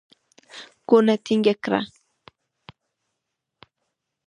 کونه 0.87 1.13
ټينګه 1.23 1.55
کړه. 1.63 1.81